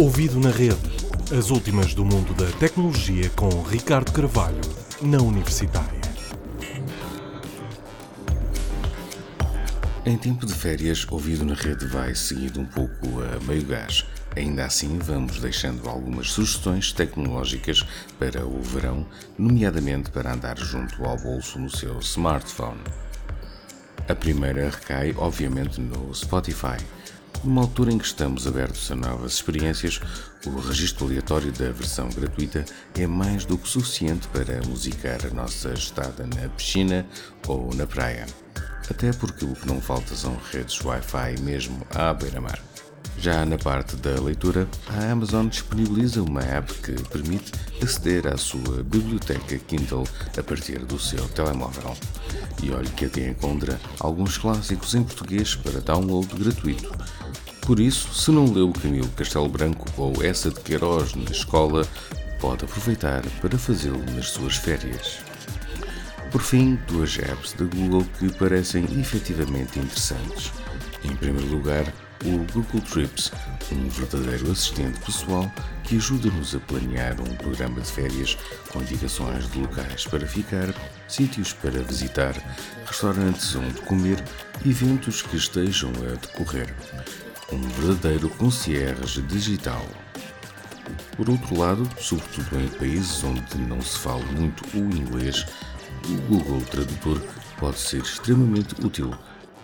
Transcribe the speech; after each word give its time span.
Ouvido 0.00 0.40
na 0.40 0.48
rede. 0.48 0.80
As 1.30 1.50
últimas 1.50 1.92
do 1.92 2.06
mundo 2.06 2.32
da 2.32 2.50
tecnologia 2.52 3.28
com 3.36 3.50
Ricardo 3.60 4.10
Carvalho, 4.12 4.62
na 5.02 5.18
Universitária. 5.18 6.00
Em 10.06 10.16
tempo 10.16 10.46
de 10.46 10.54
férias, 10.54 11.06
ouvido 11.10 11.44
na 11.44 11.52
rede 11.52 11.84
vai 11.84 12.14
seguindo 12.14 12.60
um 12.60 12.64
pouco 12.64 13.20
a 13.20 13.44
meio 13.44 13.66
gás. 13.66 14.06
Ainda 14.34 14.64
assim, 14.64 14.98
vamos 14.98 15.38
deixando 15.38 15.86
algumas 15.86 16.30
sugestões 16.30 16.94
tecnológicas 16.94 17.84
para 18.18 18.46
o 18.46 18.58
verão, 18.62 19.06
nomeadamente 19.36 20.10
para 20.10 20.32
andar 20.32 20.56
junto 20.56 21.04
ao 21.04 21.18
bolso 21.18 21.58
no 21.58 21.68
seu 21.68 21.98
smartphone. 21.98 22.80
A 24.08 24.14
primeira 24.14 24.70
recai, 24.70 25.14
obviamente, 25.18 25.78
no 25.78 26.14
Spotify. 26.14 26.78
Numa 27.42 27.62
altura 27.62 27.90
em 27.90 27.96
que 27.96 28.04
estamos 28.04 28.46
abertos 28.46 28.90
a 28.90 28.94
novas 28.94 29.32
experiências, 29.32 29.98
o 30.46 30.58
registro 30.60 31.06
aleatório 31.06 31.50
da 31.52 31.70
versão 31.70 32.08
gratuita 32.10 32.66
é 32.94 33.06
mais 33.06 33.46
do 33.46 33.56
que 33.56 33.66
suficiente 33.66 34.28
para 34.28 34.60
musicar 34.68 35.24
a 35.24 35.34
nossa 35.34 35.72
estada 35.72 36.26
na 36.26 36.48
piscina 36.50 37.06
ou 37.48 37.74
na 37.74 37.86
praia. 37.86 38.26
Até 38.90 39.12
porque 39.12 39.46
o 39.46 39.54
que 39.54 39.66
não 39.66 39.80
falta 39.80 40.14
são 40.14 40.36
redes 40.52 40.84
Wi-Fi 40.84 41.40
mesmo 41.40 41.80
à 41.94 42.12
beira-mar. 42.12 42.60
Já 43.18 43.44
na 43.44 43.58
parte 43.58 43.96
da 43.96 44.18
leitura, 44.20 44.66
a 44.88 45.10
Amazon 45.10 45.48
disponibiliza 45.48 46.22
uma 46.22 46.40
app 46.40 46.72
que 46.74 46.92
permite 47.10 47.52
aceder 47.82 48.26
à 48.26 48.36
sua 48.36 48.82
biblioteca 48.82 49.58
Kindle 49.58 50.04
a 50.38 50.42
partir 50.42 50.78
do 50.80 50.98
seu 50.98 51.28
telemóvel. 51.28 51.96
E 52.62 52.70
olhe 52.70 52.88
que 52.90 53.04
até 53.04 53.28
encontra 53.28 53.78
alguns 53.98 54.38
clássicos 54.38 54.94
em 54.94 55.02
português 55.02 55.54
para 55.54 55.80
download 55.80 56.28
gratuito. 56.34 56.90
Por 57.62 57.78
isso, 57.78 58.12
se 58.14 58.30
não 58.30 58.52
leu 58.52 58.72
Camilo 58.72 59.08
Castelo 59.10 59.48
Branco 59.48 59.86
ou 59.96 60.24
essa 60.24 60.50
de 60.50 60.60
Queiroz 60.60 61.14
na 61.14 61.30
escola, 61.30 61.86
pode 62.40 62.64
aproveitar 62.64 63.22
para 63.40 63.58
fazê-lo 63.58 64.02
nas 64.14 64.30
suas 64.30 64.56
férias. 64.56 65.18
Por 66.30 66.40
fim, 66.40 66.78
duas 66.86 67.18
apps 67.18 67.52
da 67.52 67.64
Google 67.64 68.04
que 68.18 68.32
parecem 68.32 68.84
efetivamente 68.98 69.78
interessantes. 69.78 70.52
Em 71.04 71.14
primeiro 71.16 71.48
lugar, 71.48 71.84
o 72.24 72.52
Google 72.52 72.80
Trips, 72.82 73.32
um 73.72 73.88
verdadeiro 73.88 74.50
assistente 74.50 74.98
pessoal 75.00 75.50
que 75.84 75.96
ajuda-nos 75.96 76.54
a 76.54 76.60
planear 76.60 77.20
um 77.20 77.34
programa 77.36 77.80
de 77.80 77.90
férias 77.90 78.36
com 78.70 78.80
indicações 78.80 79.50
de 79.50 79.60
locais 79.60 80.04
para 80.04 80.26
ficar, 80.26 80.74
sítios 81.08 81.52
para 81.52 81.82
visitar, 81.82 82.34
restaurantes 82.84 83.54
onde 83.56 83.80
comer, 83.82 84.22
eventos 84.66 85.22
que 85.22 85.36
estejam 85.36 85.90
a 85.90 86.16
decorrer 86.16 86.74
um 87.52 87.60
verdadeiro 87.60 88.28
concierge 88.30 89.22
digital. 89.22 89.84
Por 91.16 91.28
outro 91.28 91.58
lado, 91.58 91.88
sobretudo 91.98 92.60
em 92.60 92.68
países 92.68 93.22
onde 93.24 93.58
não 93.58 93.80
se 93.80 93.98
fala 93.98 94.24
muito 94.26 94.64
o 94.76 94.78
inglês, 94.78 95.46
o 96.08 96.14
Google 96.28 96.60
Tradutor 96.62 97.20
pode 97.58 97.78
ser 97.78 98.02
extremamente 98.02 98.74
útil, 98.84 99.12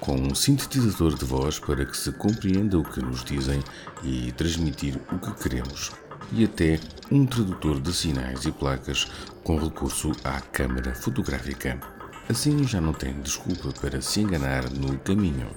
com 0.01 0.15
um 0.15 0.35
sintetizador 0.35 1.15
de 1.15 1.25
voz 1.25 1.59
para 1.59 1.85
que 1.85 1.97
se 1.97 2.13
compreenda 2.13 2.79
o 2.79 2.85
que 2.85 3.01
nos 3.01 3.25
dizem 3.25 3.63
e 4.03 4.33
transmitir 4.33 5.01
o 5.13 5.19
que 5.19 5.43
queremos, 5.43 5.93
e 6.33 6.45
até 6.45 6.81
um 7.11 7.25
tradutor 7.25 7.81
de 7.81 7.93
sinais 7.93 8.45
e 8.45 8.53
placas 8.53 9.07
com 9.43 9.59
recurso 9.59 10.13
à 10.25 10.41
câmara 10.41 10.95
fotográfica. 10.95 11.81
Assim 12.29 12.67
já 12.67 12.81
não 12.81 12.93
tem 12.93 13.21
desculpa 13.21 13.73
para 13.81 14.01
se 14.01 14.21
enganar 14.21 14.69
no 14.71 14.99
caminho. 14.99 15.49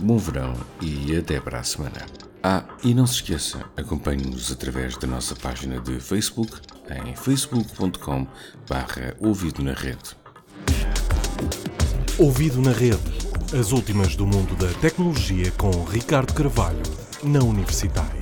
Bom 0.00 0.16
verão 0.18 0.54
e 0.80 1.16
até 1.16 1.40
para 1.40 1.58
a 1.58 1.64
semana. 1.64 2.06
Ah, 2.44 2.64
e 2.82 2.92
não 2.92 3.06
se 3.06 3.14
esqueça, 3.14 3.64
acompanhe-nos 3.76 4.50
através 4.50 4.96
da 4.96 5.06
nossa 5.06 5.36
página 5.36 5.80
de 5.80 6.00
Facebook 6.00 6.60
em 6.90 7.14
facebook.com 7.14 8.26
barra 8.68 9.14
ouvido 9.20 9.62
na 9.62 9.72
rede. 9.72 10.16
Ouvido 12.18 12.60
na 12.60 12.72
rede. 12.72 13.21
As 13.54 13.70
últimas 13.70 14.16
do 14.16 14.26
mundo 14.26 14.56
da 14.56 14.72
tecnologia 14.80 15.52
com 15.58 15.84
Ricardo 15.84 16.32
Carvalho, 16.32 16.82
na 17.22 17.40
Universitária. 17.40 18.21